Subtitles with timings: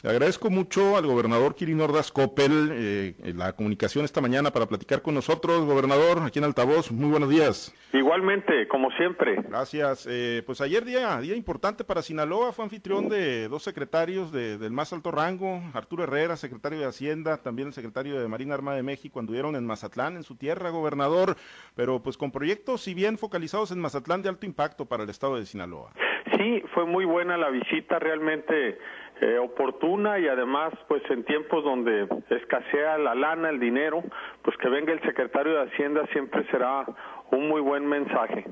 [0.00, 5.02] Le agradezco mucho al gobernador Kirin Ordaz Coppel eh, la comunicación esta mañana para platicar
[5.02, 5.66] con nosotros.
[5.66, 7.74] Gobernador, aquí en Altavoz, muy buenos días.
[7.92, 9.42] Igualmente, como siempre.
[9.48, 10.06] Gracias.
[10.08, 14.92] Eh, pues ayer día, día importante para Sinaloa, fue anfitrión de dos secretarios del más
[14.92, 19.18] alto rango, Arturo Herrera, secretario de Hacienda, también el secretario de Marina Armada de México,
[19.18, 21.34] anduvieron en Mazatlán, en su tierra, gobernador,
[21.74, 25.38] pero pues con proyectos, si bien focalizados en Mazatlán, de alto impacto para el estado
[25.38, 25.90] de Sinaloa.
[26.36, 28.78] Sí, fue muy buena la visita, realmente
[29.20, 34.02] eh, oportuna y además, pues en tiempos donde escasea la lana, el dinero,
[34.42, 36.86] pues que venga el secretario de Hacienda siempre será
[37.30, 38.44] un muy buen mensaje.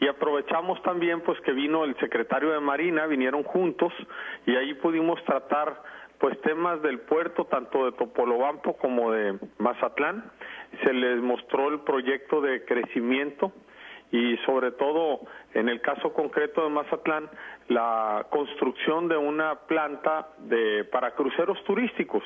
[0.00, 3.92] Y aprovechamos también, pues que vino el secretario de Marina, vinieron juntos
[4.46, 5.82] y ahí pudimos tratar
[6.18, 10.30] pues temas del puerto, tanto de Topolobampo como de Mazatlán.
[10.84, 13.52] Se les mostró el proyecto de crecimiento
[14.12, 15.20] y sobre todo
[15.54, 17.28] en el caso concreto de Mazatlán
[17.68, 22.22] la construcción de una planta de para cruceros turísticos.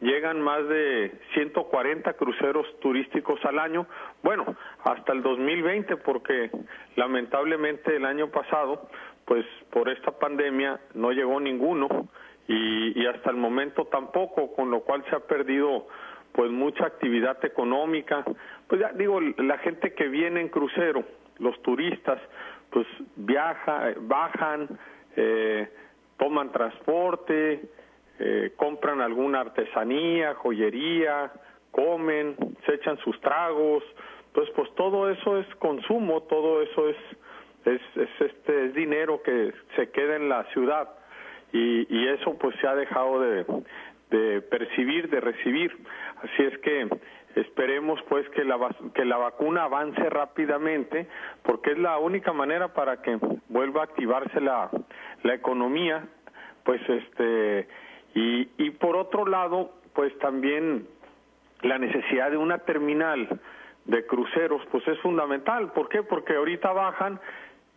[0.00, 3.86] Llegan más de 140 cruceros turísticos al año,
[4.22, 4.46] bueno,
[4.82, 6.50] hasta el 2020 porque
[6.96, 8.88] lamentablemente el año pasado
[9.26, 12.08] pues por esta pandemia no llegó ninguno
[12.48, 15.86] y, y hasta el momento tampoco, con lo cual se ha perdido
[16.32, 18.24] pues mucha actividad económica,
[18.66, 21.04] pues ya digo, la gente que viene en crucero,
[21.40, 22.20] los turistas,
[22.70, 24.68] pues viaja, bajan,
[25.16, 25.68] eh,
[26.18, 27.62] toman transporte,
[28.18, 31.32] eh, compran alguna artesanía, joyería,
[31.70, 33.82] comen, se echan sus tragos,
[34.26, 36.96] entonces pues todo eso es consumo, todo eso es
[37.64, 40.88] es, es este es dinero que se queda en la ciudad.
[41.52, 43.44] Y, y eso pues se ha dejado de,
[44.10, 45.76] de percibir, de recibir.
[46.22, 46.88] Así es que
[47.36, 48.58] esperemos pues que la,
[48.94, 51.06] que la vacuna avance rápidamente
[51.42, 54.70] porque es la única manera para que vuelva a activarse la,
[55.22, 56.08] la economía
[56.64, 57.68] pues este
[58.14, 60.88] y, y por otro lado pues también
[61.62, 63.28] la necesidad de una terminal
[63.84, 66.02] de cruceros pues es fundamental ¿por qué?
[66.02, 67.20] porque ahorita bajan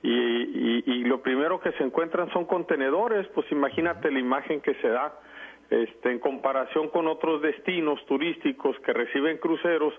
[0.01, 4.73] y, y, y lo primero que se encuentran son contenedores pues imagínate la imagen que
[4.75, 5.13] se da
[5.73, 9.93] este, en comparación con otros destinos turísticos que reciben cruceros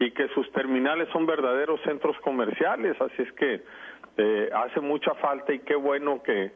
[0.00, 3.60] y que sus terminales son verdaderos centros comerciales, así es que
[4.16, 6.52] eh, hace mucha falta y qué bueno que,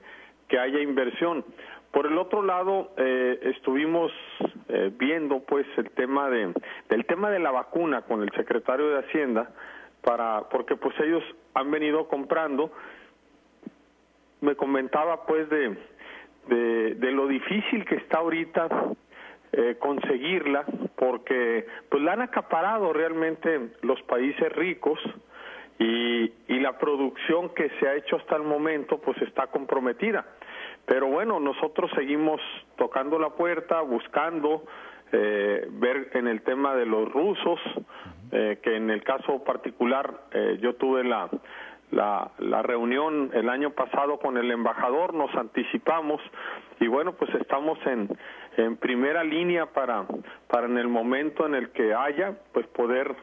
[0.49, 1.45] que haya inversión.
[1.91, 4.11] Por el otro lado, eh, estuvimos
[4.69, 6.55] eh, viendo pues el tema de
[6.89, 9.51] del tema de la vacuna con el secretario de Hacienda
[10.03, 11.23] para porque pues ellos
[11.53, 12.73] han venido comprando
[14.41, 15.77] me comentaba pues de
[16.49, 18.69] de, de lo difícil que está ahorita
[19.53, 20.65] eh, conseguirla,
[20.97, 24.99] porque pues la han acaparado realmente los países ricos
[25.79, 30.25] y, y la producción que se ha hecho hasta el momento pues está comprometida.
[30.87, 32.41] Pero bueno, nosotros seguimos
[32.77, 34.65] tocando la puerta, buscando
[35.13, 37.61] eh, ver en el tema de los rusos,
[38.33, 41.29] eh, que en el caso particular eh, yo tuve la,
[41.93, 46.21] la, la reunión el año pasado con el embajador, nos anticipamos
[46.81, 48.09] y bueno, pues estamos en,
[48.57, 50.07] en primera línea para,
[50.49, 53.15] para en el momento en el que haya, pues poder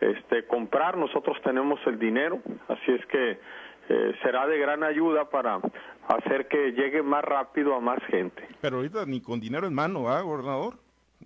[0.00, 0.96] este, comprar.
[0.96, 3.40] Nosotros tenemos el dinero, así es que
[3.88, 5.60] eh, será de gran ayuda para
[6.08, 8.46] hacer que llegue más rápido a más gente.
[8.60, 10.74] Pero ahorita ni con dinero en mano, ¿ah, gobernador?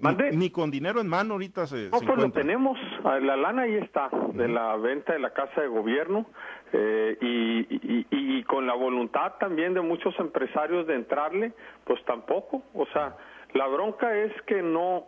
[0.01, 0.31] ¿Mande?
[0.31, 3.63] Ni, ni con dinero en mano ahorita se, No, se pues lo tenemos, la lana
[3.63, 6.27] ahí está, de la venta de la casa de gobierno
[6.73, 11.53] eh, y, y, y con la voluntad también de muchos empresarios de entrarle,
[11.85, 13.17] pues tampoco, o sea,
[13.55, 15.07] la bronca es que no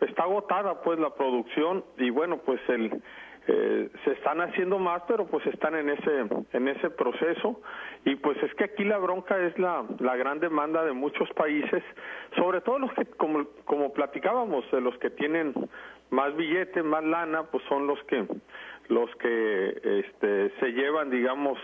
[0.00, 3.02] está agotada pues la producción y bueno, pues el
[3.50, 7.60] eh, se están haciendo más, pero pues están en ese en ese proceso
[8.04, 11.82] y pues es que aquí la bronca es la la gran demanda de muchos países,
[12.36, 15.54] sobre todo los que como como platicábamos, de los que tienen
[16.10, 18.26] más billetes, más lana, pues son los que
[18.88, 21.58] los que este se llevan, digamos,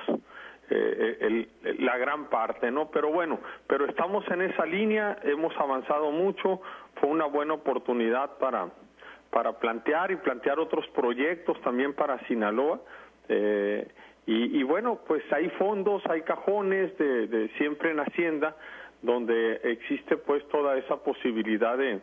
[0.70, 1.48] eh, el,
[1.84, 2.90] la gran parte, ¿no?
[2.90, 6.62] Pero bueno, pero estamos en esa línea, hemos avanzado mucho,
[6.94, 8.70] fue una buena oportunidad para
[9.34, 12.80] para plantear y plantear otros proyectos también para Sinaloa.
[13.28, 13.84] Eh,
[14.26, 18.54] y, y, bueno, pues hay fondos, hay cajones de, de, siempre en Hacienda
[19.02, 22.00] donde existe pues toda esa posibilidad de,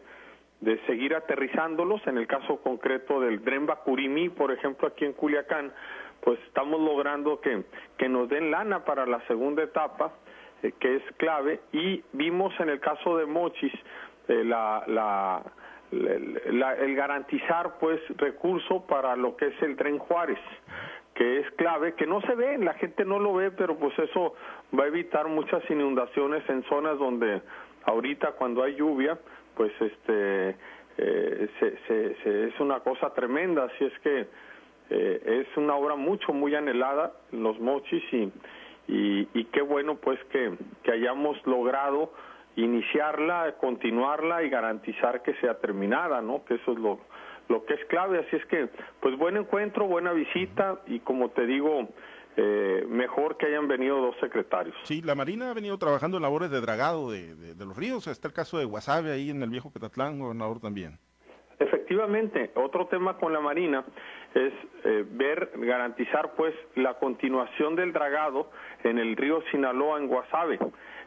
[0.60, 2.06] de seguir aterrizándolos.
[2.06, 5.72] En el caso concreto del Dren Bacurimí, por ejemplo, aquí en Culiacán,
[6.20, 7.64] pues estamos logrando que,
[7.98, 10.12] que nos den lana para la segunda etapa,
[10.64, 11.62] eh, que es clave.
[11.72, 13.74] Y vimos en el caso de Mochis
[14.28, 15.42] eh, la, la
[15.92, 20.40] la, el garantizar pues recurso para lo que es el tren Juárez
[21.14, 24.34] que es clave, que no se ve, la gente no lo ve, pero pues eso
[24.78, 27.42] va a evitar muchas inundaciones en zonas donde
[27.84, 29.20] ahorita cuando hay lluvia,
[29.56, 30.56] pues este
[30.98, 34.28] eh, se, es una cosa tremenda, así es que
[34.90, 38.32] eh, es una obra mucho, muy anhelada, los mochis, y,
[38.88, 40.54] y, qué bueno pues que,
[40.84, 42.12] que hayamos logrado
[42.56, 46.44] iniciarla, continuarla y garantizar que sea terminada, ¿no?
[46.46, 47.00] Que eso es lo,
[47.48, 48.20] lo que es clave.
[48.20, 48.70] Así es que,
[49.00, 51.88] pues buen encuentro, buena visita y como te digo,
[52.38, 54.76] eh, mejor que hayan venido dos secretarios.
[54.84, 58.08] Sí, la Marina ha venido trabajando en labores de dragado de, de, los ríos.
[58.08, 60.98] Está el caso de Guasave ahí en el viejo Petatlán, gobernador también.
[61.60, 63.84] Efectivamente, otro tema con la Marina
[64.34, 64.54] es
[64.86, 68.50] eh, ver, garantizar pues la continuación del dragado
[68.84, 70.58] en el río Sinaloa en Guasave.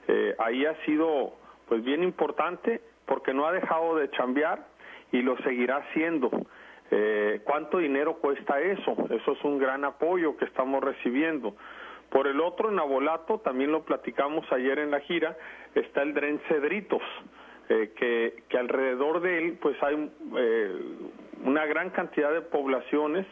[0.08, 1.34] Eh, ahí ha sido
[1.68, 4.66] pues bien importante porque no ha dejado de chambear
[5.12, 6.30] y lo seguirá haciendo.
[6.90, 8.94] Eh, ¿Cuánto dinero cuesta eso?
[9.10, 11.54] Eso es un gran apoyo que estamos recibiendo.
[12.10, 15.36] Por el otro, en Abolato, también lo platicamos ayer en la gira,
[15.74, 17.02] está el Dren Cedritos,
[17.68, 20.78] eh, que, que, alrededor de él pues hay eh,
[21.44, 23.26] una gran cantidad de poblaciones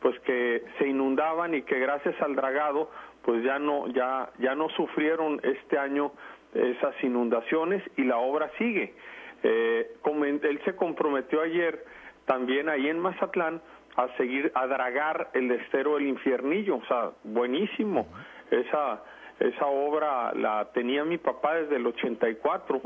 [0.00, 2.90] pues que se inundaban y que gracias al dragado
[3.28, 6.12] pues ya no ya ya no sufrieron este año
[6.54, 8.94] esas inundaciones y la obra sigue.
[9.42, 11.84] Eh, él se comprometió ayer
[12.24, 13.60] también ahí en Mazatlán
[13.96, 18.06] a seguir a dragar el estero del infiernillo, o sea, buenísimo.
[18.50, 19.02] Esa
[19.40, 22.80] esa obra la tenía mi papá desde el 84.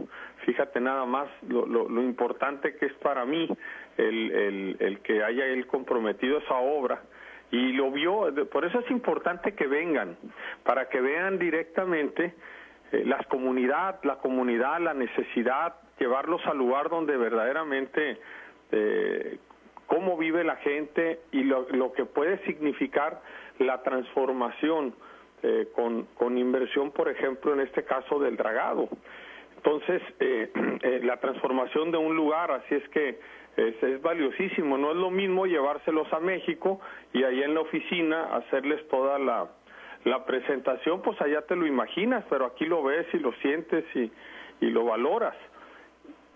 [0.44, 3.48] Fíjate nada más lo, lo, lo importante que es para mí
[3.96, 7.00] el, el, el que haya él comprometido esa obra
[7.52, 10.16] y lo vio, por eso es importante que vengan,
[10.64, 12.34] para que vean directamente
[12.90, 18.18] eh, las comunidad, la comunidad, la necesidad, llevarlos al lugar donde verdaderamente
[18.72, 19.38] eh,
[19.86, 23.20] cómo vive la gente y lo, lo, que puede significar
[23.58, 24.94] la transformación
[25.42, 28.88] eh, con, con, inversión, por ejemplo, en este caso del dragado.
[29.64, 30.50] Entonces, eh,
[30.82, 33.18] eh la transformación de un lugar, así es que
[33.56, 34.78] es, valiosísimo.
[34.78, 36.80] No es lo mismo llevárselos a México
[37.12, 39.50] y ahí en la oficina hacerles toda la,
[40.04, 44.10] la presentación, pues allá te lo imaginas, pero aquí lo ves y lo sientes y,
[44.60, 45.36] y lo valoras.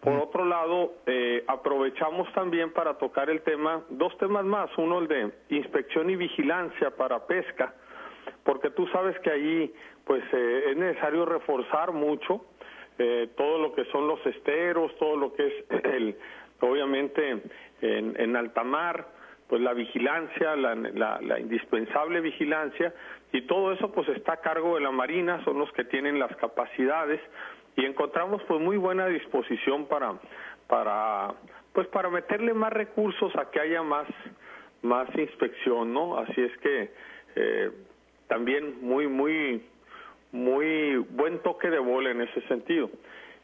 [0.00, 0.20] Por mm.
[0.20, 5.32] otro lado, eh, aprovechamos también para tocar el tema, dos temas más, uno el de
[5.49, 7.75] inspección y vigilancia para pesca,
[8.44, 9.75] porque tú sabes que ahí
[10.05, 12.44] pues eh, es necesario reforzar mucho
[12.98, 16.16] eh, todo lo que son los esteros, todo lo que es el,
[16.60, 17.43] obviamente
[17.81, 19.06] en, en alta mar,
[19.48, 22.93] pues la vigilancia, la, la, indispensable vigilancia,
[23.32, 26.34] y todo eso pues está a cargo de la Marina, son los que tienen las
[26.37, 27.20] capacidades,
[27.76, 30.14] y encontramos pues muy buena disposición para,
[30.66, 31.34] para,
[31.72, 34.08] pues para meterle más recursos a que haya más,
[34.82, 36.19] más inspección, ¿no?
[36.19, 36.90] Así es que
[37.37, 37.70] eh,
[38.26, 39.64] también muy, muy,
[40.36, 42.90] muy buen toque de bola en ese sentido.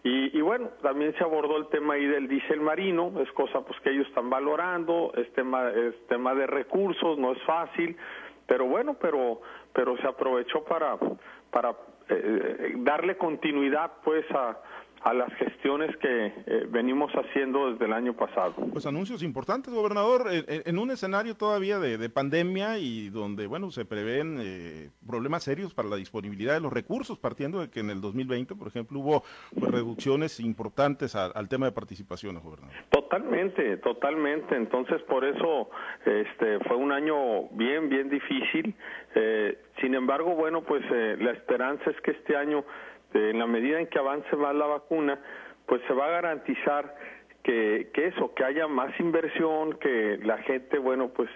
[0.04, 3.78] Y, y, bueno, también se abordó el tema ahí del diésel marino, es cosa pues
[3.80, 7.96] que ellos están valorando, es tema, es tema de recursos, no es fácil,
[8.46, 9.40] pero bueno, pero,
[9.72, 10.98] pero se aprovechó para,
[11.50, 11.76] para
[12.08, 14.58] eh, darle continuidad pues a,
[15.04, 18.54] a las gestiones que eh, venimos haciendo desde el año pasado.
[18.72, 24.38] Pues anuncios importantes, gobernador, en, un escenario todavía de, pandemia y donde, bueno, se prevén
[24.40, 28.54] eh, problemas serios para la disponibilidad de los recursos, partiendo de que en el 2020,
[28.54, 29.22] por ejemplo, hubo
[29.58, 32.74] pues, reducciones importantes al tema de participaciones, gobernador.
[32.90, 34.56] Totalmente, totalmente.
[34.56, 35.70] Entonces, por eso
[36.04, 38.74] este, fue un año bien, bien difícil.
[39.14, 42.64] Eh, sin embargo, bueno, pues la esperanza es que este año
[43.12, 45.18] este, en la medida en que avance más la vacuna,
[45.66, 46.94] pues se va a garantizar
[47.42, 51.28] que, eso, que haya más inversión, que la gente, bueno, pues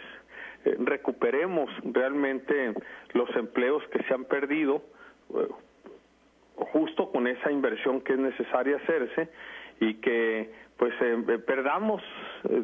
[0.64, 2.73] eh, recuperemos realmente
[3.12, 4.83] los empleos que se han perdido,
[5.35, 5.49] eh,
[6.73, 9.28] justo con esa inversión que es necesaria hacerse
[9.80, 12.02] y que pues eh, perdamos,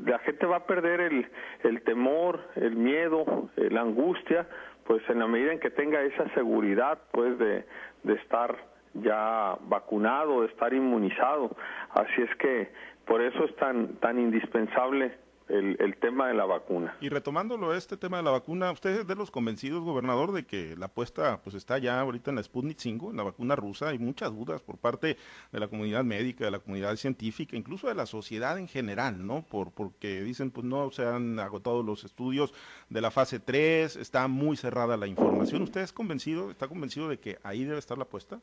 [0.07, 1.27] la gente va a perder el,
[1.65, 4.47] el temor, el miedo, la angustia,
[4.85, 7.65] pues en la medida en que tenga esa seguridad pues de
[8.05, 11.57] estar ya vacunado, estar inmunizado.
[11.91, 12.71] Así es que
[13.07, 15.19] por eso es tan, tan indispensable
[15.49, 16.97] el, el, tema de la vacuna.
[17.01, 20.77] Y retomándolo este tema de la vacuna, ¿usted es de los convencidos, gobernador, de que
[20.77, 23.89] la apuesta pues está ya ahorita en la Sputnik 5, en la vacuna rusa?
[23.89, 25.17] Hay muchas dudas por parte
[25.51, 29.43] de la comunidad médica, de la comunidad científica, incluso de la sociedad en general, ¿no?
[29.43, 32.55] Por, porque dicen, pues no se han agotado los estudios
[32.89, 35.63] de la fase 3, está muy cerrada la información.
[35.63, 38.41] ¿Usted es convencido, está convencido de que ahí debe estar la apuesta?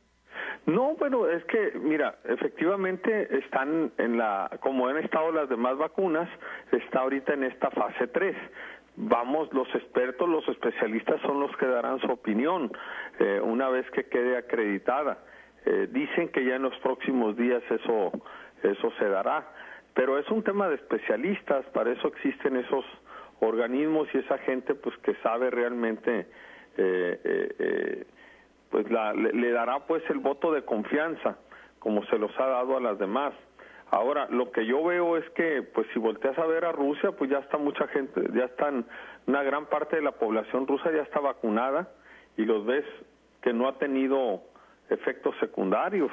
[0.66, 6.30] No, bueno, es que, mira, efectivamente están en la, como han estado las demás vacunas,
[6.72, 8.36] está ahorita en esta fase 3
[9.00, 12.72] vamos, los expertos, los especialistas son los que darán su opinión
[13.20, 15.20] eh, una vez que quede acreditada.
[15.66, 18.12] Eh, dicen que ya en los próximos días eso,
[18.63, 19.48] eso se dará,
[19.94, 22.86] pero es un tema de especialistas, para eso existen esos
[23.39, 26.28] organismos y esa gente pues que sabe realmente
[26.78, 28.06] eh, eh,
[28.70, 31.38] pues la, le, dará pues el voto de confianza
[31.80, 33.34] como se los ha dado a las demás.
[33.92, 37.32] Ahora, lo que yo veo es que, pues si volteas a ver a Rusia, pues
[37.32, 38.86] ya está mucha gente, ya están,
[39.26, 41.90] una gran parte de la población rusa ya está vacunada
[42.38, 42.86] y los ves
[43.42, 44.42] que no ha tenido
[44.90, 46.12] efectos secundarios.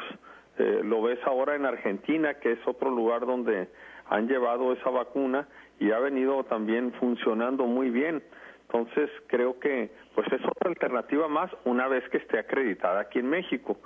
[0.58, 3.68] Eh, lo ves ahora en Argentina, que es otro lugar donde
[4.08, 5.46] han llevado esa vacuna
[5.78, 8.22] y ha venido también funcionando muy bien.
[8.68, 13.30] Entonces creo que pues es otra alternativa más una vez que esté acreditada aquí en
[13.30, 13.78] México.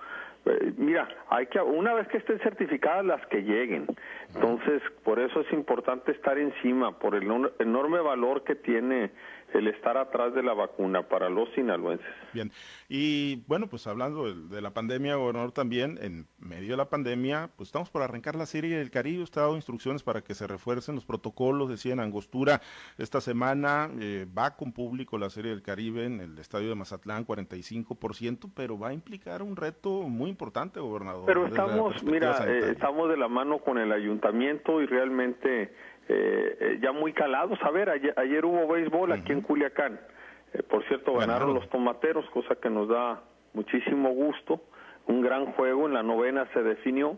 [0.47, 3.87] Eh, mira, hay que una vez que estén certificadas las que lleguen.
[4.35, 7.25] Entonces, por eso es importante estar encima por el
[7.59, 9.11] enorme valor que tiene
[9.54, 12.07] el estar atrás de la vacuna para los sinaloenses.
[12.33, 12.50] Bien,
[12.88, 17.69] y bueno, pues hablando de, la pandemia, gobernador, también en medio de la pandemia, pues
[17.69, 20.95] estamos por arrancar la serie del Caribe, usted ha dado instrucciones para que se refuercen
[20.95, 22.61] los protocolos, decía en Angostura,
[22.99, 27.26] esta semana eh, va con público la serie del Caribe en el estadio de Mazatlán,
[27.26, 31.26] 45%, pero va a implicar un reto muy importante, gobernador.
[31.26, 35.73] Pero estamos, mira, eh, estamos de la mano con el ayuntamiento y realmente
[36.12, 37.57] eh, eh, ya muy calados.
[37.62, 40.00] A ver, ayer, hubo béisbol aquí en Culiacán.
[40.52, 43.21] Eh, por cierto, ganaron los tomateros, cosa que nos da
[43.55, 44.61] muchísimo gusto.
[45.07, 47.17] Un gran juego, en la novena se definió.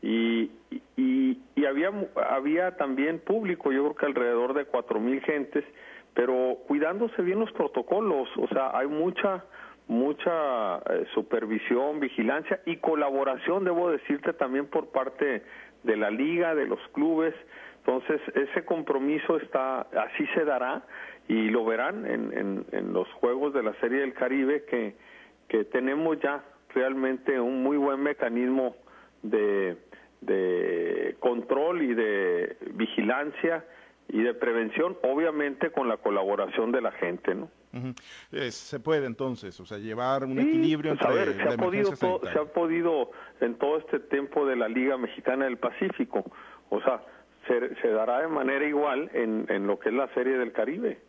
[0.00, 0.50] Y,
[0.96, 1.92] y, y había,
[2.30, 5.64] había también público, yo creo que alrededor de cuatro mil gentes,
[6.14, 9.44] pero cuidándose bien los protocolos, o sea, hay mucha
[9.88, 10.80] mucha
[11.12, 15.42] supervisión, vigilancia y colaboración, debo decirte también por parte
[15.82, 17.34] de la liga, de los clubes,
[17.84, 20.82] entonces, ese compromiso está, así se dará
[21.26, 24.94] y lo verán en, en, los Juegos de la Serie del Caribe que,
[25.48, 28.76] que tenemos ya realmente un muy buen mecanismo
[29.22, 29.76] de,
[30.20, 33.64] de control y de vigilancia
[34.08, 37.48] y de prevención, obviamente con la colaboración de la gente, ¿no?
[38.50, 42.44] se puede entonces, o sea, llevar un equilibrio pues, entre se ha podido se ha
[42.44, 43.10] podido
[43.40, 46.22] en todo este tiempo de la Liga Mexicana del Pacífico,
[46.68, 47.02] o sea,
[47.46, 51.00] se, dará de manera igual en, en, lo que es la Serie del Caribe.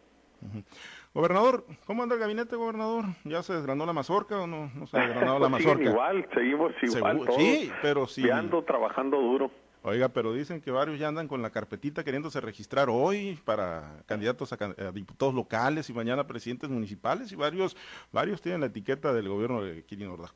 [1.13, 3.05] Gobernador, ¿cómo anda el gabinete, gobernador?
[3.23, 5.89] ¿Ya se desgranó la mazorca o no, no se ha desgranado la pues mazorca?
[5.89, 7.21] igual, seguimos igual.
[7.37, 8.29] sí, pero sí.
[8.29, 9.51] Ando trabajando duro.
[9.85, 14.53] Oiga, pero dicen que varios ya andan con la carpetita queriéndose registrar hoy para candidatos
[14.53, 14.57] a,
[14.93, 17.75] diputados locales y mañana presidentes municipales y varios
[18.13, 20.31] varios tienen la etiqueta del gobierno de Kirin Ordaz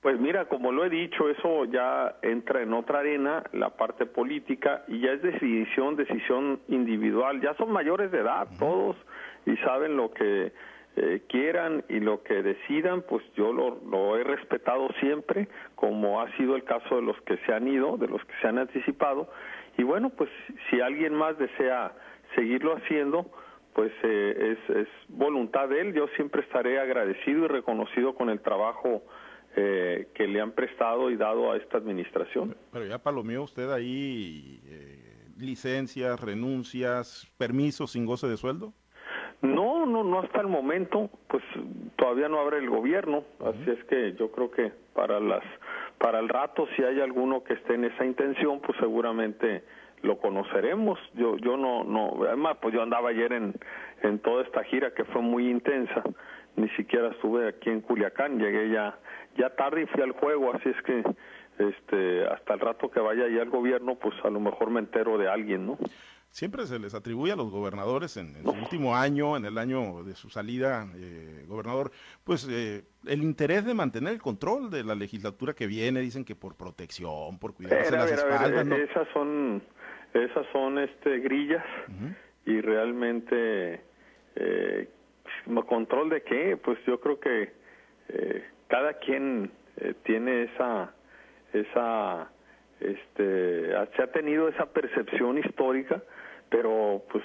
[0.00, 4.84] pues mira, como lo he dicho, eso ya entra en otra arena, la parte política,
[4.86, 7.40] y ya es decisión, decisión individual.
[7.40, 8.96] Ya son mayores de edad todos
[9.44, 10.52] y saben lo que
[10.96, 16.30] eh, quieran y lo que decidan, pues yo lo, lo, he respetado siempre, como ha
[16.36, 19.28] sido el caso de los que se han ido, de los que se han anticipado.
[19.76, 20.30] Y bueno, pues
[20.70, 21.92] si alguien más desea
[22.36, 23.26] seguirlo haciendo,
[23.74, 25.92] pues eh, es, es voluntad de él.
[25.92, 29.02] Yo siempre estaré agradecido y reconocido con el trabajo
[29.56, 32.56] eh, que le han prestado y dado a esta administración.
[32.72, 38.72] Pero ya palomeó usted ahí eh, licencias, renuncias, permisos sin goce de sueldo.
[39.40, 41.44] No, no, no hasta el momento, pues
[41.96, 45.44] todavía no abre el gobierno, así es que yo creo que para las,
[45.98, 49.62] para el rato si hay alguno que esté en esa intención, pues seguramente
[50.02, 50.98] lo conoceremos.
[51.14, 53.54] Yo, yo no, no, además pues yo andaba ayer en,
[54.02, 56.02] en toda esta gira que fue muy intensa,
[56.56, 58.98] ni siquiera estuve aquí en Culiacán, llegué ya
[59.38, 61.04] ya tarde y fui al juego, así es que
[61.58, 65.18] este hasta el rato que vaya ya al gobierno, pues a lo mejor me entero
[65.18, 65.78] de alguien, ¿no?
[66.30, 70.14] Siempre se les atribuye a los gobernadores en, su último año, en el año de
[70.14, 71.90] su salida, eh, gobernador,
[72.22, 76.36] pues eh, el interés de mantener el control de la legislatura que viene, dicen que
[76.36, 78.66] por protección, por cuidarse las espaldas.
[78.66, 78.76] ¿no?
[78.76, 79.62] Esas son,
[80.12, 81.64] esas son este grillas
[82.44, 83.80] y realmente
[84.36, 84.88] eh,
[85.66, 87.52] control de qué, pues yo creo que
[88.08, 90.92] eh, cada quien eh, tiene esa,
[91.52, 92.30] esa,
[92.80, 96.02] este, se ha tenido esa percepción histórica,
[96.50, 97.24] pero pues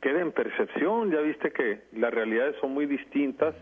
[0.00, 3.54] queda en percepción, ya viste que las realidades son muy distintas.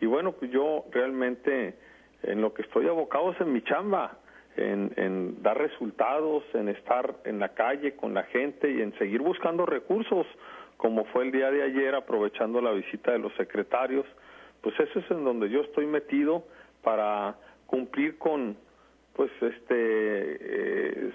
[0.00, 1.74] Y bueno, pues yo realmente
[2.22, 4.18] en lo que estoy abocado es en mi chamba,
[4.56, 9.20] en, en dar resultados, en estar en la calle con la gente y en seguir
[9.20, 10.26] buscando recursos,
[10.76, 14.06] como fue el día de ayer, aprovechando la visita de los secretarios,
[14.62, 16.44] pues eso es en donde yo estoy metido
[16.82, 18.56] para cumplir con
[19.14, 21.12] pues este eh,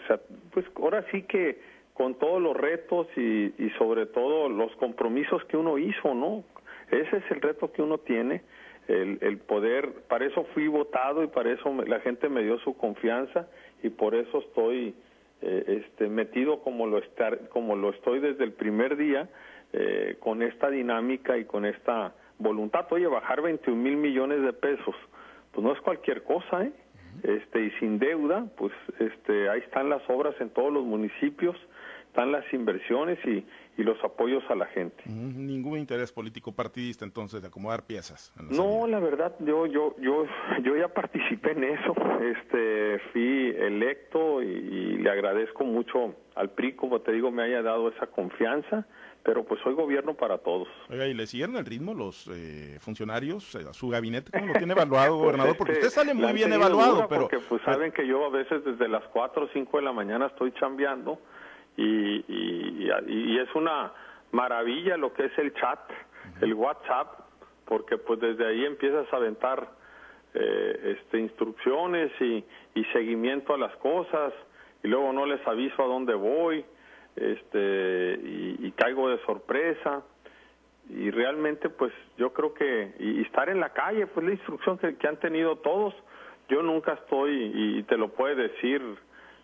[0.52, 1.60] pues ahora sí que
[1.94, 6.44] con todos los retos y, sobre todo los compromisos que uno hizo no
[6.92, 8.44] ese es el reto que uno tiene
[8.88, 12.76] el, el poder, para eso fui votado y para eso la gente me dio su
[12.78, 13.48] confianza
[13.84, 14.96] y por eso estoy
[15.42, 19.30] eh, este, metido como lo, estar, como lo estoy desde el primer día
[19.74, 22.86] eh, con esta dinámica y con esta voluntad.
[22.92, 24.96] Oye, bajar 21 mil millones de pesos,
[25.52, 26.72] pues no es cualquier cosa, ¿eh?
[27.24, 31.56] Este, y sin deuda, pues este, ahí están las obras en todos los municipios,
[32.18, 33.46] están las inversiones y,
[33.78, 35.04] y los apoyos a la gente.
[35.06, 38.34] Ningún interés político partidista entonces de acomodar piezas.
[38.50, 40.26] no, la verdad, yo yo yo
[40.64, 41.94] yo ya participé en eso.
[42.20, 47.90] Este, fui electo y, le agradezco mucho al PRI, como te digo, me haya dado
[47.90, 48.88] esa confianza.
[49.24, 50.70] Pero pues soy gobierno para todos.
[50.90, 54.32] Oiga, ¿y le siguieron el ritmo los eh, funcionarios, eh, su gabinete?
[54.32, 55.58] ¿Cómo lo tiene evaluado, gobernador?
[55.58, 57.24] Porque usted sale muy bien evaluado, pero...
[57.24, 60.28] Porque pues saben que yo a veces desde las 4 o 5 de la mañana
[60.28, 61.20] estoy chambeando
[61.78, 63.94] y, y, es una
[64.32, 65.80] maravilla lo que es el chat,
[66.42, 67.20] el WhatsApp,
[67.66, 69.70] porque pues desde ahí empiezas a aventar
[70.34, 72.44] eh, este, instrucciones y,
[72.74, 74.34] y seguimiento a las cosas
[74.84, 76.66] y luego no les aviso a dónde voy
[77.16, 80.04] este y, caigo de sorpresa.
[80.90, 84.96] Y realmente pues yo creo que y, estar en la calle pues la instrucción que,
[84.96, 85.94] que han tenido todos
[86.48, 88.82] yo nunca estoy y te lo puede decir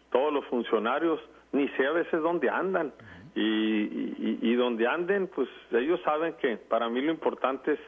[0.09, 1.19] todos los funcionarios
[1.53, 2.93] ni sé a veces dónde andan.
[3.35, 7.79] Y, y, donde anden, pues ellos saben que para mí lo importante es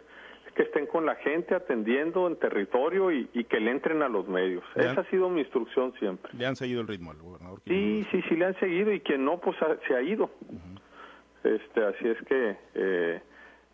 [0.55, 4.63] que estén con la gente atendiendo en territorio y, que le entren a los medios.
[4.75, 6.31] Esa ha sido mi instrucción siempre.
[6.33, 7.59] ¿Le han seguido el ritmo al gobernador?
[7.67, 9.55] Sí, sí, sí, le han seguido y quien no, pues
[9.87, 10.31] se ha ido.
[11.43, 13.21] este Así es que eh,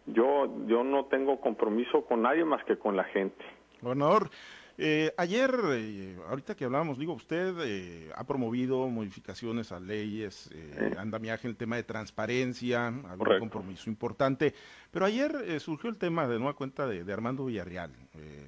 [0.08, 3.46] yo, yo no tengo compromiso con nadie más que con la gente.
[3.82, 4.30] Gobernador,
[4.78, 10.50] eh, ayer, eh, ahorita que hablábamos, digo, usted eh, ha promovido modificaciones a leyes,
[10.98, 14.54] andamiaje el tema de transparencia, algún compromiso importante,
[14.92, 17.92] pero ayer surgió el tema de nueva cuenta de, Armando Villarreal.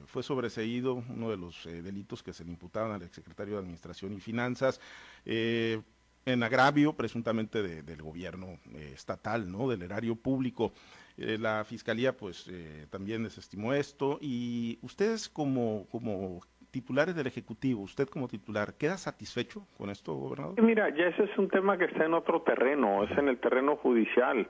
[0.06, 4.20] fue sobreseído uno de los delitos que se le imputaban al exsecretario de Administración y
[4.20, 4.80] Finanzas
[5.26, 8.60] en agravio presuntamente del gobierno
[8.94, 9.70] estatal, ¿no?
[9.70, 10.74] Del erario público.
[11.18, 16.40] Eh, la fiscalía pues eh, también desestimó esto y ustedes como, como
[16.72, 20.60] titulares del Ejecutivo, usted como titular, ¿queda satisfecho con esto, gobernador?
[20.62, 23.76] Mira, ya ese es un tema que está en otro terreno, es en el terreno
[23.76, 24.48] judicial.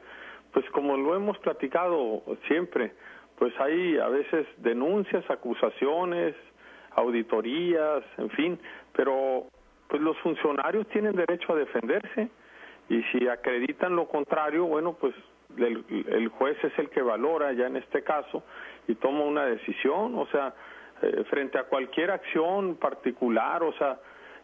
[0.53, 2.93] Pues como lo hemos platicado siempre,
[3.37, 6.35] pues hay a veces denuncias, acusaciones,
[6.91, 8.59] auditorías, en fin,
[8.95, 9.47] pero
[9.89, 12.29] pues los funcionarios tienen derecho a defenderse
[12.89, 15.13] y si acreditan lo contrario, bueno, pues
[15.57, 18.43] el, juez es el que valora ya en este caso
[18.87, 20.53] y toma una decisión, o sea,
[21.01, 23.99] eh, frente a cualquier acción particular, o sea,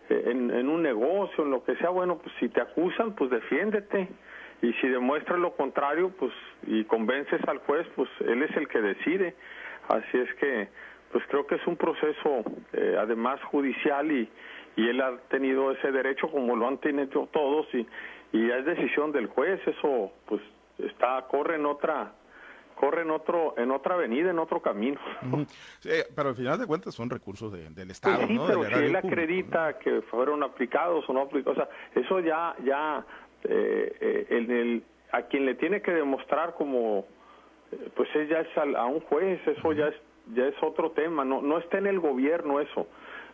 [0.09, 3.29] eh, en, en, un negocio, en lo que sea, bueno, pues si te acusan, pues
[3.29, 4.07] defiéndete.
[4.61, 6.33] Y si demuestras lo contrario, pues,
[6.67, 9.35] y convences al juez, pues él es el que decide.
[9.87, 10.67] Así es que,
[11.11, 12.43] pues creo que es un proceso,
[12.73, 14.29] eh, además, judicial y,
[14.75, 17.87] y él ha tenido ese derecho como lo han tenido todos y,
[18.31, 20.41] y es decisión del juez, eso, pues
[20.79, 22.13] está corre en otra
[22.79, 24.99] corre en otro en otra avenida en otro camino.
[26.15, 30.01] Pero al final de cuentas son recursos del estado sí, pero si él acredita que
[30.03, 31.69] fueron aplicados o no aplicados o sea
[32.01, 33.05] eso ya ya
[33.43, 37.05] eh, eh, el, a quien le tiene que demostrar como
[37.71, 39.95] eh, pues es ya es a, un juez eso ya es
[40.33, 42.87] ya es otro tema no no está en el gobierno eso.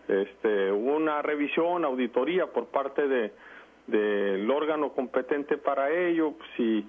[0.07, 3.31] Este hubo una revisión auditoría por parte de
[3.87, 6.85] del órgano competente para ello si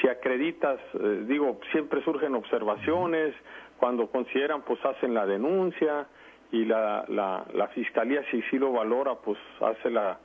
[0.00, 3.34] si acreditas, eh, digo, siempre surgen observaciones,
[3.78, 6.06] cuando consideran, pues hacen la denuncia
[6.50, 10.18] y la, la, la fiscalía, si sí lo valora, pues hace la,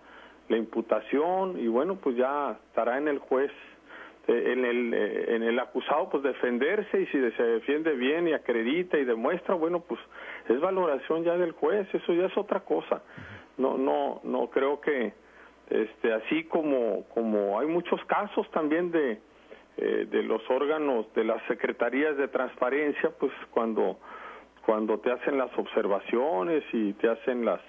[0.50, 3.52] la imputación y bueno, pues ya estará en el juez,
[4.28, 8.34] eh, en, el, eh, en el acusado, pues defenderse y si se defiende bien y
[8.34, 10.00] acredita y demuestra, bueno, pues
[10.50, 13.02] es valoración ya del juez, eso ya es otra cosa.
[13.58, 15.14] No, no, no creo que,
[15.70, 19.20] este, así como, como hay muchos casos también de,
[19.78, 24.00] eh, de los órganos de las secretarías de transparencia, pues cuando
[24.66, 27.60] cuando te hacen las observaciones y te hacen las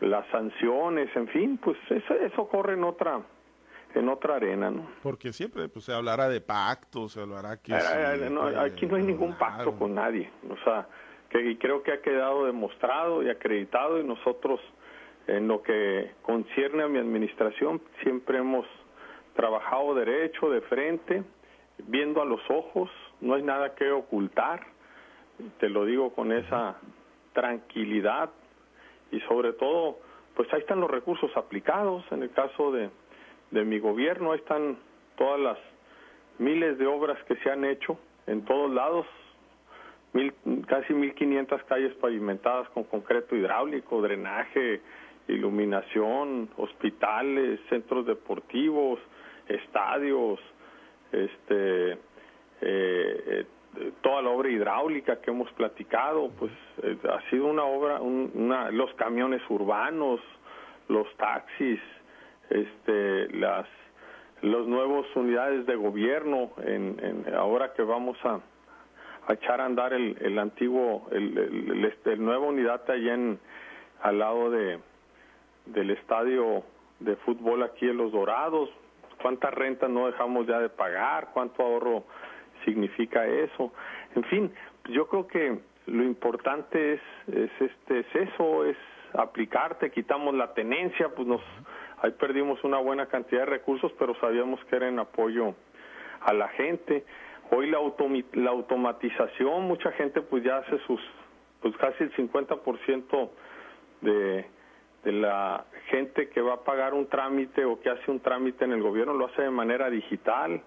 [0.00, 3.20] las sanciones, en fin, pues eso, eso corre en otra
[3.94, 4.86] en otra arena, ¿no?
[5.02, 7.74] Porque siempre pues, se hablará de pactos, se hablará que...
[7.74, 10.86] aquí no hay ningún pacto con nadie, o sea,
[11.30, 14.60] que y creo que ha quedado demostrado y acreditado y nosotros
[15.26, 18.66] en lo que concierne a mi administración siempre hemos
[19.38, 21.22] trabajado derecho, de frente,
[21.86, 24.66] viendo a los ojos, no hay nada que ocultar,
[25.60, 26.74] te lo digo con esa
[27.34, 28.30] tranquilidad
[29.12, 30.00] y sobre todo,
[30.34, 32.90] pues ahí están los recursos aplicados, en el caso de,
[33.52, 34.76] de mi gobierno, ahí están
[35.16, 35.58] todas las
[36.38, 37.96] miles de obras que se han hecho
[38.26, 39.06] en todos lados,
[40.14, 40.34] mil,
[40.66, 44.80] casi 1.500 calles pavimentadas con concreto hidráulico, drenaje,
[45.28, 48.98] iluminación, hospitales, centros deportivos,
[49.48, 50.40] estadios,
[51.12, 51.98] este, eh,
[52.60, 53.46] eh,
[54.00, 58.92] toda la obra hidráulica que hemos platicado, pues eh, ha sido una obra, una, los
[58.94, 60.20] camiones urbanos,
[60.88, 61.80] los taxis,
[62.50, 63.66] este, las
[64.40, 68.40] los nuevos unidades de gobierno, en, ahora que vamos a,
[69.32, 73.38] echar a andar el, el antiguo, el, el, unidad allá en,
[74.00, 74.78] al lado de,
[75.66, 76.62] del estadio
[77.00, 78.70] de fútbol aquí en Los Dorados,
[79.20, 82.04] cuánta renta no dejamos ya de pagar, cuánto ahorro
[82.64, 83.72] significa eso.
[84.14, 84.52] En fin,
[84.90, 88.76] yo creo que lo importante es, es este es eso, es
[89.14, 91.40] aplicarte, quitamos la tenencia, pues nos
[92.02, 95.54] ahí perdimos una buena cantidad de recursos, pero sabíamos que era en apoyo
[96.20, 97.04] a la gente.
[97.50, 97.78] Hoy la,
[98.34, 101.00] la automatización, mucha gente pues ya hace sus,
[101.62, 103.30] pues casi el 50%
[104.02, 104.46] de,
[105.04, 108.72] de la gente que va a pagar un trámite o que hace un trámite en
[108.72, 110.60] el gobierno lo hace de manera digital.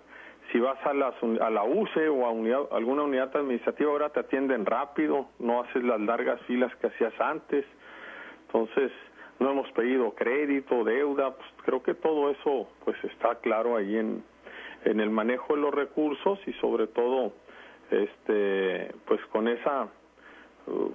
[0.51, 5.27] Si vas a, a la UCE o a alguna unidad administrativa ahora te atienden rápido,
[5.39, 7.65] no haces las largas filas que hacías antes.
[8.47, 8.91] Entonces,
[9.39, 14.23] no hemos pedido crédito, deuda, pues creo que todo eso pues está claro ahí en,
[14.85, 17.33] en el manejo de los recursos y sobre todo
[17.89, 19.87] este pues con esa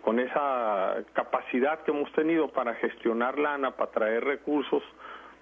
[0.02, 4.83] con esa capacidad que hemos tenido para gestionar lana, para traer recursos,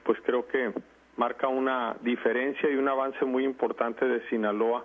[0.05, 0.73] pues creo que
[1.17, 4.85] marca una diferencia y un avance muy importante de Sinaloa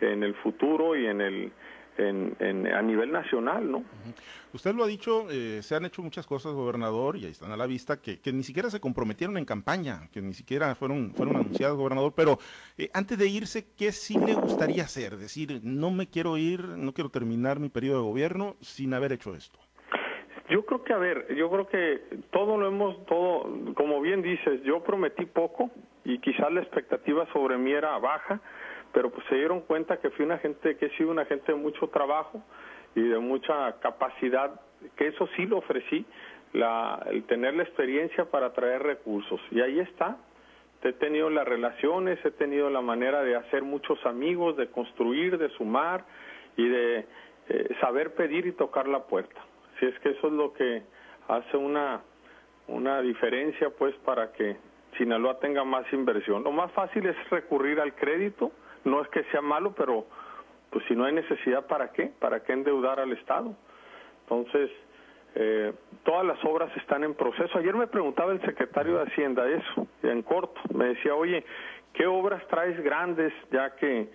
[0.00, 1.52] en el futuro y en el
[2.08, 3.84] en, a nivel nacional, ¿no?
[4.52, 7.56] Usted lo ha dicho, eh, se han hecho muchas cosas, gobernador, y ahí están a
[7.56, 11.76] la vista, que, ni siquiera se comprometieron en campaña, que ni siquiera fueron, fueron anunciados,
[11.76, 12.38] gobernador, pero
[12.76, 15.16] eh, antes de irse, ¿qué sí le gustaría hacer?
[15.16, 19.36] Decir, no me quiero ir, no quiero terminar mi periodo de gobierno sin haber hecho
[19.36, 19.58] esto.
[20.48, 24.60] Yo creo que, a ver, yo creo que todo lo hemos, todo, como bien dices,
[24.64, 25.70] yo prometí poco
[26.04, 28.40] y quizás la expectativa sobre mí era baja,
[28.92, 31.58] pero pues se dieron cuenta que fui una gente, que he sido una gente de
[31.58, 32.42] mucho trabajo
[32.94, 34.60] y de mucha capacidad,
[34.96, 36.04] que eso sí lo ofrecí,
[36.52, 39.40] la, el tener la experiencia para traer recursos.
[39.50, 40.16] Y ahí está.
[40.82, 45.50] He tenido las relaciones, he tenido la manera de hacer muchos amigos, de construir, de
[45.50, 46.04] sumar
[46.56, 47.06] y de
[47.48, 49.40] eh, saber pedir y tocar la puerta.
[49.78, 50.82] Si es que eso es lo que
[51.28, 52.00] hace una,
[52.66, 54.56] una diferencia, pues, para que
[54.96, 56.42] Sinaloa tenga más inversión.
[56.42, 58.50] Lo más fácil es recurrir al crédito,
[58.84, 60.06] no es que sea malo, pero
[60.70, 62.12] pues si no hay necesidad, ¿para qué?
[62.18, 63.54] ¿Para qué endeudar al Estado?
[64.22, 64.70] Entonces,
[65.34, 65.72] eh,
[66.04, 67.58] todas las obras están en proceso.
[67.58, 70.60] Ayer me preguntaba el secretario de Hacienda eso, en corto.
[70.74, 71.44] Me decía, oye,
[71.92, 74.08] ¿qué obras traes grandes ya que,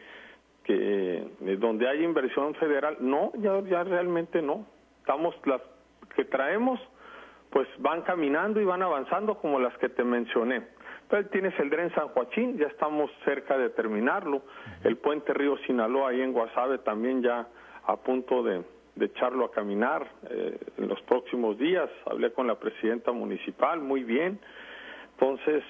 [0.63, 2.97] que eh, donde hay inversión federal?
[2.99, 4.65] No, ya, ya realmente no.
[4.99, 5.61] Estamos, las
[6.15, 6.79] que traemos,
[7.49, 10.74] pues van caminando y van avanzando como las que te mencioné.
[11.09, 14.41] Pero tienes el Dren San Joaquín, ya estamos cerca de terminarlo.
[14.83, 17.47] El puente Río Sinaloa ahí en Guasave también ya
[17.85, 18.63] a punto de,
[18.99, 21.89] echarlo a caminar eh, en los próximos días.
[22.05, 24.39] Hablé con la presidenta municipal, muy bien.
[25.11, 25.63] Entonces,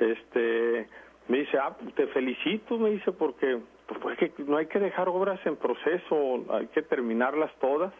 [0.00, 0.88] este,
[1.28, 3.60] me dice, ah, te felicito, me dice, porque
[4.00, 7.92] pues, que no hay que dejar obras en proceso, hay que terminarlas todas.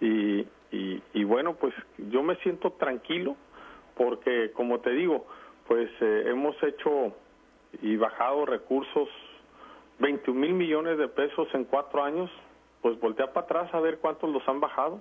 [0.00, 1.74] Y, y, y bueno, pues
[2.10, 3.36] yo me siento tranquilo
[3.96, 5.26] porque, como te digo,
[5.66, 7.12] pues eh, hemos hecho
[7.80, 9.08] y bajado recursos
[9.98, 12.30] 21 mil millones de pesos en cuatro años,
[12.80, 15.00] pues voltea para atrás a ver cuántos los han bajado.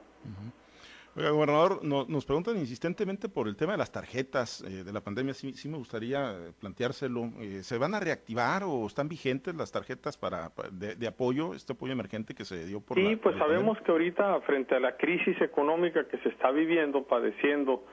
[1.13, 5.34] Oiga, gobernador, nos preguntan insistentemente por el tema de las tarjetas eh, de la pandemia.
[5.34, 7.32] Sí, sí, me gustaría planteárselo.
[7.41, 11.91] Eh, ¿Se van a reactivar o están vigentes las tarjetas para, de, apoyo, este apoyo
[11.91, 16.08] emergente que se dio por Sí, pues sabemos que ahorita, frente a la crisis económica
[16.08, 17.84] que se está viviendo, padeciendo,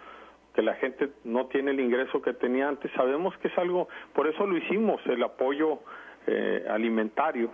[0.59, 2.90] que la gente no tiene el ingreso que tenía antes.
[2.97, 5.79] Sabemos que es algo, por eso lo hicimos, el apoyo
[6.27, 7.53] eh, alimentario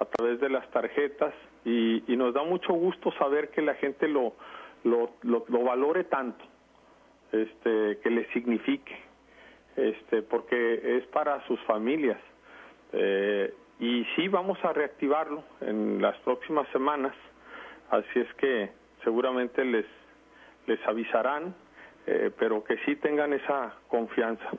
[0.00, 1.34] a través de las tarjetas
[1.66, 4.32] y, nos da mucho gusto saber que la gente lo,
[4.84, 6.42] lo, lo, valore tanto,
[7.30, 8.96] este, que le signifique,
[9.76, 12.18] este, porque es para sus familias.
[12.94, 17.12] Eh, y sí, vamos a reactivarlo en las próximas semanas,
[17.90, 18.70] así es que
[19.04, 19.84] seguramente les,
[20.66, 21.54] les avisarán
[22.06, 24.50] eh, pero que sí tengan esa confianza.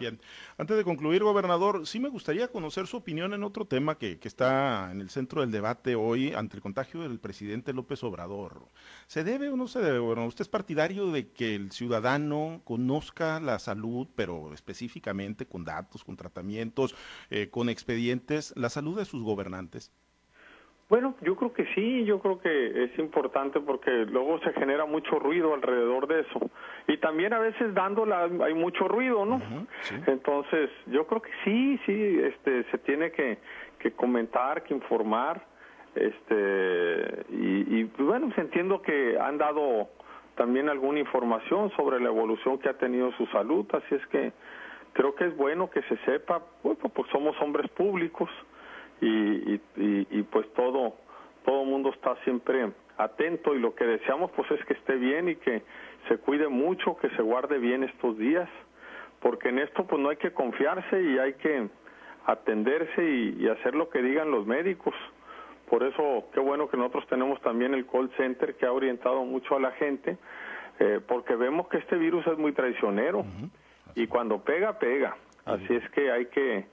[0.00, 0.20] Bien,
[0.58, 4.90] antes de concluir, gobernador, sí me gustaría conocer su opinión en otro tema que, está
[4.90, 8.66] en el centro del debate hoy ante el contagio del presidente López Obrador.
[9.06, 10.00] ¿Se debe o no se debe?
[10.00, 16.02] Bueno, usted es partidario de que el ciudadano conozca la salud, pero específicamente con datos,
[16.02, 16.96] con tratamientos,
[17.30, 19.92] eh, con expedientes, la salud de sus gobernantes.
[20.88, 25.18] Bueno, yo creo que sí, yo creo que es importante porque luego se genera mucho
[25.18, 26.50] ruido alrededor de eso.
[26.86, 29.40] Y también a veces dándola hay mucho ruido, ¿no?
[30.06, 33.38] Entonces, yo creo que sí, sí, este, se tiene que,
[33.78, 35.42] que comentar, que informar.
[35.94, 39.88] Este, y, y pues, bueno, pues entiendo que han dado
[40.34, 44.32] también alguna información sobre la evolución que ha tenido su salud, así es que
[44.92, 48.28] creo que es bueno que se sepa, pues, pues somos hombres públicos
[49.00, 50.94] y, y, pues todo
[51.44, 55.36] todo mundo está siempre atento y lo que deseamos pues es que esté bien y
[55.36, 55.62] que
[56.08, 58.48] se cuide mucho, que se guarde bien estos días,
[59.20, 61.68] porque en esto pues no hay que confiarse y hay que
[62.26, 64.94] atenderse y, hacer lo que digan los médicos.
[65.68, 69.56] Por eso qué bueno que nosotros tenemos también el call center que ha orientado mucho
[69.56, 70.16] a la gente,
[70.78, 73.24] eh, porque vemos que este virus es muy traicionero
[73.94, 75.16] y cuando pega, pega.
[75.44, 76.64] Así es que hay que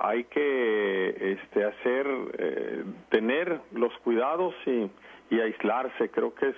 [0.00, 2.06] hay que este, hacer,
[2.38, 4.90] eh, tener los cuidados y,
[5.34, 6.10] aislarse.
[6.10, 6.56] Creo que es,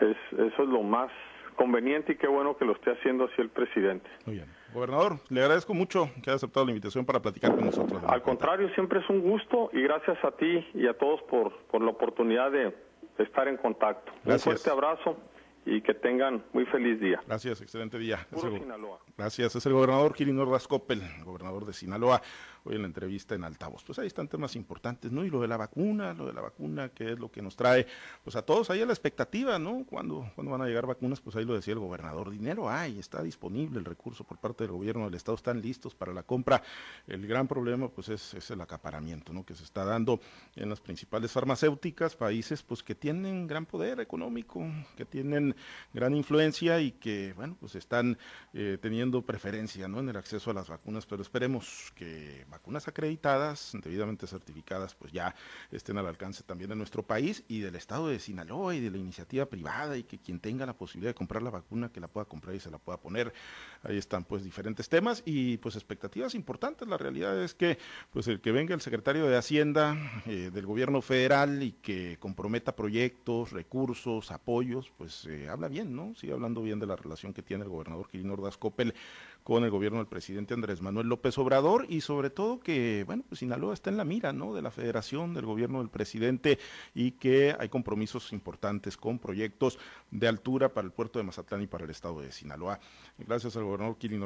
[0.00, 1.10] es, eso es lo más
[1.56, 4.08] conveniente y qué bueno que lo esté haciendo así el presidente.
[4.26, 4.46] Muy bien.
[4.72, 8.00] Gobernador, le agradezco mucho que haya aceptado la invitación para platicar con nosotros.
[8.06, 11.82] Al contrario, siempre es un gusto y gracias a ti y a todos por, por
[11.82, 12.72] la oportunidad de
[13.18, 14.12] estar en contacto.
[14.24, 15.16] Un fuerte abrazo
[15.66, 17.20] y que tengan muy feliz día.
[17.26, 18.26] Gracias, excelente día.
[19.18, 22.22] Gracias, es el gobernador Quirino Ordaz gobernador de Sinaloa
[22.66, 23.84] hoy en la entrevista en Altavoz.
[23.84, 25.24] Pues ahí están temas importantes, ¿no?
[25.24, 27.86] Y lo de la vacuna, lo de la vacuna, que es lo que nos trae,
[28.24, 29.84] pues a todos ahí a la expectativa, ¿no?
[29.88, 33.22] Cuando, cuando van a llegar vacunas, pues ahí lo decía el gobernador, dinero hay, está
[33.22, 36.62] disponible el recurso por parte del gobierno del Estado, están listos para la compra.
[37.06, 39.44] El gran problema, pues es, es el acaparamiento, ¿no?
[39.44, 40.20] Que se está dando
[40.54, 44.64] en las principales farmacéuticas, países, pues que tienen gran poder económico,
[44.96, 45.54] que tienen
[45.92, 48.18] gran influencia y que, bueno, pues están
[48.52, 50.00] eh, teniendo preferencia, ¿no?
[50.00, 55.34] En el acceso a las vacunas, pero esperemos que vacunas acreditadas, debidamente certificadas, pues ya
[55.70, 58.96] estén al alcance también de nuestro país y del estado de Sinaloa y de la
[58.96, 62.24] iniciativa privada y que quien tenga la posibilidad de comprar la vacuna, que la pueda
[62.24, 63.32] comprar y se la pueda poner.
[63.82, 66.88] Ahí están pues diferentes temas y pues expectativas importantes.
[66.88, 67.78] La realidad es que
[68.10, 72.74] pues el que venga el secretario de Hacienda eh, del gobierno federal y que comprometa
[72.74, 76.14] proyectos, recursos, apoyos, pues eh, habla bien, ¿no?
[76.14, 78.94] Sigue hablando bien de la relación que tiene el gobernador Quirino Ordaz Coppel
[79.46, 83.38] con el gobierno del presidente Andrés Manuel López Obrador y sobre todo que, bueno, pues
[83.38, 84.52] Sinaloa está en la mira, ¿no?
[84.52, 86.58] De la federación, del gobierno del presidente
[86.96, 89.78] y que hay compromisos importantes con proyectos
[90.10, 92.80] de altura para el puerto de Mazatlán y para el estado de Sinaloa.
[93.18, 94.18] Gracias al gobernador Kirin